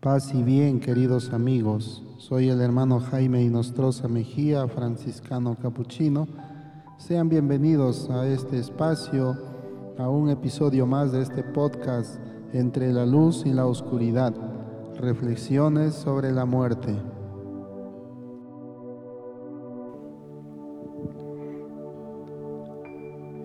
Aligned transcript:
Paz 0.00 0.32
y 0.34 0.42
bien, 0.42 0.80
queridos 0.80 1.30
amigos. 1.34 2.02
Soy 2.16 2.48
el 2.48 2.62
hermano 2.62 3.00
Jaime 3.00 3.42
Inostroza 3.42 4.08
Mejía, 4.08 4.66
franciscano 4.66 5.58
capuchino. 5.60 6.26
Sean 6.96 7.28
bienvenidos 7.28 8.08
a 8.08 8.26
este 8.26 8.58
espacio, 8.58 9.36
a 9.98 10.08
un 10.08 10.30
episodio 10.30 10.86
más 10.86 11.12
de 11.12 11.20
este 11.20 11.42
podcast 11.42 12.18
Entre 12.54 12.94
la 12.94 13.04
luz 13.04 13.42
y 13.44 13.52
la 13.52 13.66
oscuridad. 13.66 14.32
Reflexiones 14.96 15.96
sobre 15.96 16.32
la 16.32 16.46
muerte. 16.46 16.96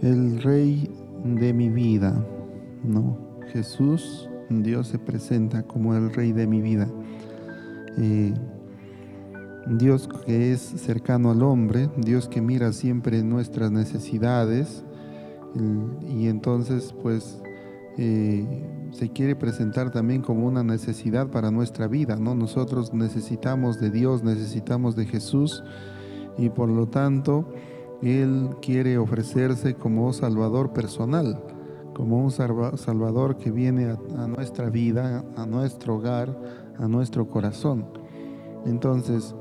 El 0.02 0.42
rey 0.42 0.90
de 1.26 1.52
mi 1.52 1.70
vida, 1.70 2.26
¿no? 2.82 3.18
Jesús 3.52 4.30
Dios 4.50 4.88
se 4.88 5.00
presenta 5.00 5.64
como 5.64 5.96
el 5.96 6.14
rey 6.14 6.32
de 6.32 6.48
mi 6.48 6.62
vida. 6.62 6.88
Eh, 7.98 8.34
Dios 9.68 10.08
que 10.26 10.54
es 10.54 10.62
cercano 10.62 11.31
al 11.31 11.41
hombre, 11.41 11.90
Dios 11.98 12.27
que 12.27 12.41
mira 12.41 12.71
siempre 12.71 13.23
nuestras 13.23 13.71
necesidades 13.71 14.84
y 16.08 16.27
entonces 16.27 16.94
pues 17.02 17.41
eh, 17.98 18.45
se 18.91 19.09
quiere 19.09 19.35
presentar 19.35 19.90
también 19.90 20.21
como 20.21 20.46
una 20.46 20.63
necesidad 20.63 21.27
para 21.30 21.49
nuestra 21.49 21.88
vida, 21.88 22.18
¿no? 22.18 22.35
Nosotros 22.35 22.93
necesitamos 22.93 23.80
de 23.80 23.90
Dios, 23.90 24.23
necesitamos 24.23 24.96
de 24.96 25.05
Jesús 25.05 25.63
y 26.38 26.49
por 26.49 26.70
lo 26.70 26.88
tanto 26.88 27.52
Él 28.04 28.49
quiere 28.62 28.98
ofrecerse 28.98 29.73
como 29.76 30.13
Salvador 30.13 30.73
personal 30.73 31.55
como 31.95 32.22
un 32.22 32.30
Salvador 32.30 33.38
que 33.38 33.49
viene 33.49 33.95
a, 34.17 34.27
nuestra 34.27 34.70
vida, 34.70 35.23
a 35.38 35.45
nuestro 35.45 35.95
hogar, 35.95 36.38
a 36.77 36.88
nuestro 36.90 37.30
corazón. 37.30 37.85
Entonces, 38.65 39.34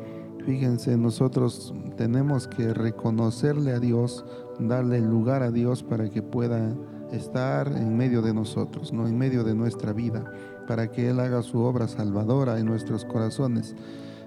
fíjense, 0.47 0.97
nosotros 0.97 1.75
tenemos 1.97 2.47
que 2.47 2.73
reconocerle 2.73 3.73
a 3.73 3.81
Dios, 3.81 4.25
darle 4.61 5.01
lugar 5.01 5.43
a 5.43 5.51
Dios 5.51 5.83
para 5.83 6.09
que 6.09 6.23
pueda 6.23 6.73
estar 7.11 7.67
en 7.77 7.97
medio 7.97 8.23
de 8.23 8.33
nosotros, 8.33 8.93
no 8.93 9.09
en 9.09 9.19
medio 9.19 9.43
de 9.43 9.57
nuestra 9.57 9.93
vida, 9.93 10.25
para 10.69 10.93
que 10.93 11.11
Él 11.11 11.19
haga 11.19 11.43
su 11.43 11.59
obra 11.59 11.89
salvadora 11.89 12.61
en 12.61 12.67
nuestros 12.67 13.05
corazones. 13.05 13.75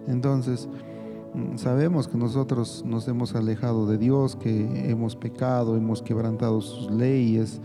Entonces, 0.06 0.68
mm, 1.34 1.56
sabemos 1.56 2.10
que 2.10 2.18
nosotros 2.18 2.84
nos 2.86 3.08
hemos 3.08 3.36
alejado 3.36 3.88
de 3.88 3.98
Dios, 3.98 4.36
que 4.36 4.90
hemos 4.90 5.16
pecado, 5.16 5.78
hemos 5.78 6.02
quebrantado 6.02 6.60
sus 6.60 6.92
leyes, 6.92 7.62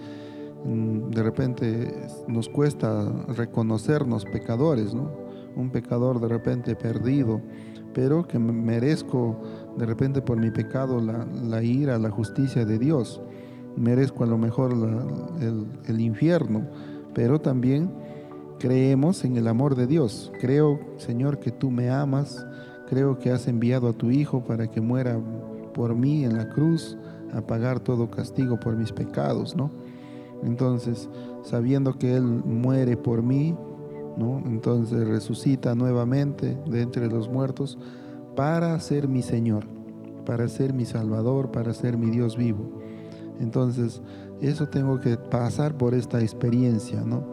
de 0.64 1.22
repente 1.22 2.06
nos 2.28 2.48
cuesta 2.48 3.10
reconocernos 3.28 4.24
pecadores, 4.24 4.94
¿no? 4.94 5.10
Un 5.56 5.70
pecador 5.70 6.20
de 6.20 6.28
repente 6.28 6.76
perdido, 6.76 7.40
pero 7.92 8.26
que 8.26 8.38
merezco 8.38 9.40
de 9.76 9.86
repente 9.86 10.22
por 10.22 10.38
mi 10.38 10.50
pecado 10.50 11.00
la, 11.00 11.62
ira, 11.62 11.98
la 11.98 12.10
justicia 12.10 12.64
de 12.64 12.78
Dios. 12.78 13.20
Merezco 13.76 14.24
a 14.24 14.26
lo 14.26 14.38
mejor 14.38 14.72
el, 15.40 15.66
el 15.86 16.00
infierno, 16.00 16.66
pero 17.14 17.40
también 17.40 17.90
creemos 18.58 19.24
en 19.24 19.36
el 19.36 19.48
amor 19.48 19.74
de 19.74 19.86
Dios. 19.86 20.32
Creo, 20.40 20.78
Señor, 20.96 21.40
que 21.40 21.50
tú 21.50 21.70
me 21.70 21.90
amas. 21.90 22.46
Creo 22.88 23.18
que 23.18 23.30
has 23.30 23.48
enviado 23.48 23.88
a 23.88 23.92
tu 23.92 24.10
Hijo 24.10 24.44
para 24.44 24.70
que 24.70 24.80
muera 24.80 25.18
por 25.74 25.94
mí 25.94 26.24
en 26.24 26.36
la 26.36 26.48
cruz, 26.48 26.96
a 27.32 27.40
pagar 27.40 27.80
todo 27.80 28.10
castigo 28.10 28.60
por 28.60 28.76
mis 28.76 28.92
pecados, 28.92 29.56
¿no? 29.56 29.70
Entonces, 30.42 31.08
sabiendo 31.42 31.94
que 31.98 32.16
Él 32.16 32.22
muere 32.24 32.96
por 32.96 33.22
mí, 33.22 33.56
¿no? 34.16 34.42
entonces 34.44 35.06
resucita 35.06 35.74
nuevamente 35.74 36.58
de 36.66 36.82
entre 36.82 37.08
los 37.08 37.28
muertos 37.28 37.78
para 38.36 38.78
ser 38.80 39.08
mi 39.08 39.22
Señor, 39.22 39.64
para 40.26 40.48
ser 40.48 40.72
mi 40.72 40.84
Salvador, 40.84 41.50
para 41.50 41.72
ser 41.74 41.96
mi 41.96 42.10
Dios 42.10 42.36
vivo. 42.36 42.82
Entonces, 43.40 44.02
eso 44.40 44.68
tengo 44.68 45.00
que 45.00 45.16
pasar 45.16 45.76
por 45.76 45.94
esta 45.94 46.20
experiencia, 46.20 47.02
¿no? 47.02 47.24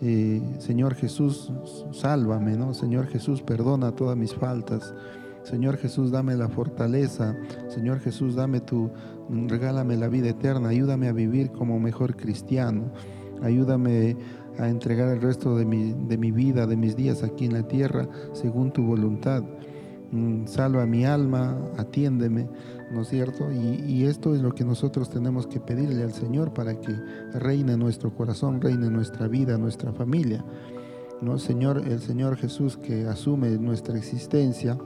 Eh, 0.00 0.40
Señor 0.58 0.94
Jesús, 0.94 1.52
sálvame, 1.92 2.56
¿no? 2.56 2.72
Señor 2.72 3.06
Jesús, 3.06 3.42
perdona 3.42 3.92
todas 3.92 4.16
mis 4.16 4.34
faltas. 4.34 4.94
Señor 5.48 5.76
Jesús, 5.78 6.10
dame 6.10 6.36
la 6.36 6.48
fortaleza. 6.48 7.36
Señor 7.68 8.00
Jesús, 8.00 8.34
dame 8.34 8.60
tu, 8.60 8.90
regálame 9.46 9.96
la 9.96 10.08
vida 10.08 10.28
eterna. 10.28 10.68
Ayúdame 10.68 11.08
a 11.08 11.12
vivir 11.12 11.50
como 11.50 11.80
mejor 11.80 12.16
cristiano. 12.16 12.92
Ayúdame 13.42 14.16
a 14.58 14.68
entregar 14.68 15.08
el 15.08 15.22
resto 15.22 15.56
de 15.56 15.64
mi, 15.64 15.92
de 15.92 16.18
mi 16.18 16.32
vida, 16.32 16.66
de 16.66 16.76
mis 16.76 16.96
días 16.96 17.22
aquí 17.22 17.44
en 17.46 17.54
la 17.54 17.62
tierra, 17.62 18.08
según 18.32 18.72
tu 18.72 18.82
voluntad. 18.82 19.42
Mm, 20.10 20.46
salva 20.46 20.86
mi 20.86 21.04
alma, 21.04 21.56
atiéndeme, 21.76 22.48
¿no 22.90 23.02
es 23.02 23.08
cierto? 23.08 23.52
Y, 23.52 24.04
esto 24.04 24.34
es 24.34 24.40
lo 24.40 24.54
que 24.54 24.64
nosotros 24.64 25.10
tenemos 25.10 25.46
que 25.46 25.60
pedirle 25.60 26.02
al 26.02 26.12
Señor 26.12 26.54
para 26.54 26.80
que 26.80 26.94
reine 27.34 27.76
nuestro 27.76 28.14
corazón, 28.14 28.60
reine 28.60 28.88
nuestra 28.88 29.28
vida, 29.28 29.58
nuestra 29.58 29.92
familia. 29.92 30.44
¿no? 31.20 31.38
Señor, 31.38 31.82
el 31.86 32.00
Señor 32.00 32.36
Jesús 32.36 32.78
que 32.78 33.06
asume 33.06 33.50
nuestra 33.58 33.98
existencia, 33.98 34.78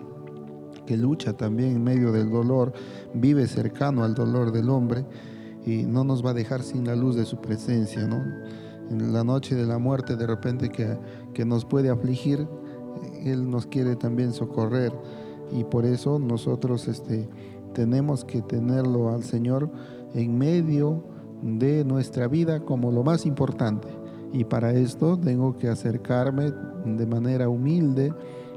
que 0.86 0.96
lucha 0.96 1.32
también 1.32 1.76
en 1.76 1.84
medio 1.84 2.12
del 2.12 2.30
dolor, 2.30 2.72
vive 3.14 3.46
cercano 3.46 4.04
al 4.04 4.14
dolor 4.14 4.52
del 4.52 4.68
hombre 4.70 5.04
y 5.64 5.84
no 5.84 6.04
nos 6.04 6.24
va 6.24 6.30
a 6.30 6.34
dejar 6.34 6.62
sin 6.62 6.86
la 6.86 6.96
luz 6.96 7.16
de 7.16 7.24
su 7.24 7.40
presencia, 7.40 8.06
¿no? 8.06 8.22
En 8.90 9.12
la 9.12 9.24
noche 9.24 9.54
de 9.54 9.64
la 9.64 9.78
muerte 9.78 10.16
de 10.16 10.26
repente 10.26 10.68
que, 10.68 10.98
que 11.34 11.44
nos 11.44 11.64
puede 11.64 11.88
afligir, 11.88 12.46
Él 13.24 13.48
nos 13.48 13.66
quiere 13.66 13.96
también 13.96 14.32
socorrer 14.32 14.92
y 15.52 15.64
por 15.64 15.84
eso 15.84 16.18
nosotros 16.18 16.88
este, 16.88 17.28
tenemos 17.74 18.24
que 18.24 18.42
tenerlo 18.42 19.10
al 19.10 19.22
Señor 19.22 19.70
en 20.14 20.36
medio 20.36 21.04
de 21.42 21.84
nuestra 21.84 22.28
vida 22.28 22.60
como 22.60 22.90
lo 22.90 23.02
más 23.02 23.26
importante. 23.26 23.88
Y 24.32 24.44
para 24.44 24.72
esto 24.72 25.18
tengo 25.18 25.56
que 25.58 25.68
acercarme 25.68 26.52
de 26.86 27.06
manera 27.06 27.48
humilde 27.48 28.14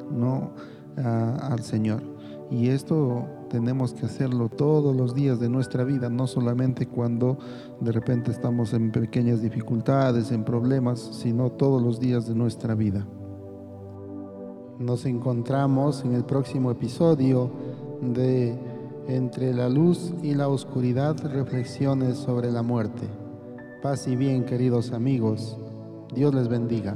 ¿no? 0.10 0.54
al 0.96 1.62
Señor. 1.64 2.15
Y 2.52 2.70
esto 2.70 3.26
tenemos 3.50 3.94
que 3.94 4.06
hacerlo 4.06 4.50
todos 4.50 4.96
los 4.96 5.16
días 5.16 5.40
de 5.40 5.50
nuestra 5.50 5.84
vida, 5.84 6.10
no 6.10 6.28
solamente 6.28 6.88
cuando 6.88 7.38
de 7.80 7.92
repente 7.92 8.32
estamos 8.32 8.74
en 8.74 8.92
pequeñas 8.92 9.42
dificultades, 9.42 10.32
en 10.32 10.44
problemas, 10.44 11.00
sino 11.00 11.52
todos 11.52 11.82
los 11.82 12.00
días 12.00 12.28
de 12.28 12.36
nuestra 12.36 12.76
vida. 12.76 13.06
Nos 14.78 15.06
encontramos 15.06 16.04
en 16.04 16.14
el 16.14 16.26
próximo 16.26 16.72
episodio 16.72 17.50
de 18.02 18.58
Entre 19.08 19.54
la 19.54 19.70
luz 19.70 20.14
y 20.24 20.34
la 20.34 20.48
oscuridad, 20.48 21.16
reflexiones 21.32 22.18
sobre 22.18 22.52
la 22.52 22.64
muerte. 22.64 23.08
Paz 23.84 24.08
y 24.08 24.16
bien, 24.16 24.46
queridos 24.46 24.94
amigos. 24.94 25.56
Dios 26.12 26.34
les 26.34 26.48
bendiga. 26.48 26.96